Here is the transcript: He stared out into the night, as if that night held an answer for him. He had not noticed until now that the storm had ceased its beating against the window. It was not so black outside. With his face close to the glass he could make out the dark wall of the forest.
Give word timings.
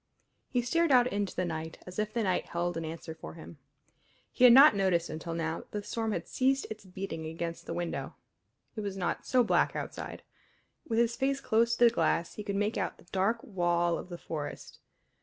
He 0.49 0.63
stared 0.63 0.91
out 0.91 1.05
into 1.05 1.35
the 1.35 1.45
night, 1.45 1.77
as 1.85 1.99
if 1.99 2.11
that 2.13 2.23
night 2.23 2.47
held 2.47 2.75
an 2.75 2.83
answer 2.83 3.13
for 3.13 3.35
him. 3.35 3.59
He 4.31 4.45
had 4.45 4.51
not 4.51 4.75
noticed 4.75 5.11
until 5.11 5.35
now 5.35 5.59
that 5.59 5.69
the 5.73 5.83
storm 5.83 6.11
had 6.11 6.27
ceased 6.27 6.65
its 6.71 6.85
beating 6.85 7.27
against 7.27 7.67
the 7.67 7.73
window. 7.75 8.15
It 8.75 8.81
was 8.81 8.97
not 8.97 9.27
so 9.27 9.43
black 9.43 9.75
outside. 9.75 10.23
With 10.89 10.97
his 10.97 11.15
face 11.15 11.39
close 11.39 11.75
to 11.75 11.85
the 11.85 11.91
glass 11.91 12.33
he 12.33 12.43
could 12.43 12.55
make 12.55 12.79
out 12.79 12.97
the 12.97 13.03
dark 13.11 13.43
wall 13.43 13.99
of 13.99 14.09
the 14.09 14.17
forest. 14.17 14.79